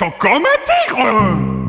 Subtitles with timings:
[0.00, 1.59] sont comme un tigre.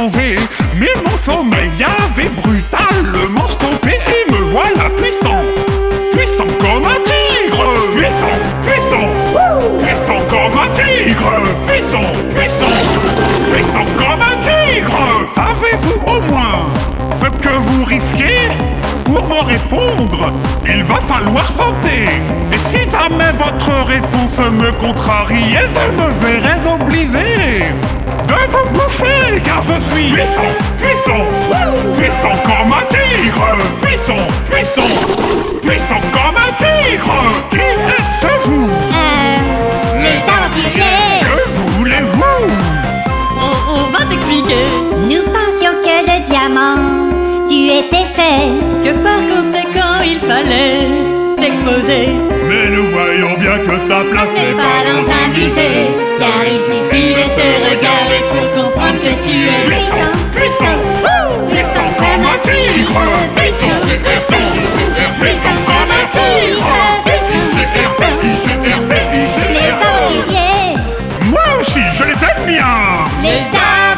[0.00, 5.42] Mais mon sommeil avait brutalement stoppé Et me voilà puissant,
[6.12, 7.64] puissant comme un tigre.
[7.96, 9.08] Puissant, puissant,
[9.82, 11.32] puissant comme un tigre.
[11.66, 15.26] Puissant, puissant, puissant comme un tigre.
[15.34, 16.68] Savez-vous au moins
[17.20, 18.50] ce que vous risquez?
[19.04, 20.32] Pour me répondre,
[20.64, 22.06] il va falloir santé.
[22.52, 27.64] Et si jamais votre réponse me contrarie, je me verrai obligé
[28.28, 29.40] de vous bouffer,
[30.06, 31.24] puissant, puissant,
[31.96, 34.90] puissant comme un tigre, puissant, puissant,
[35.62, 37.12] puissant comme un tigre.
[37.50, 38.68] Qui êtes-vous?
[38.68, 41.20] Euh, les aventuriers.
[41.20, 42.46] Que voulez-vous?
[43.40, 44.66] On, on va t'expliquer.
[45.02, 46.78] Nous pensions que le diamant,
[47.48, 48.46] tu étais fait.
[48.84, 52.08] Que par conséquent il fallait t'exposer.
[52.48, 55.86] Mais nous voyons bien que ta place N'est pas dans un musée,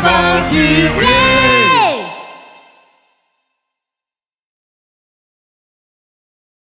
[0.04, 1.29] aventureux.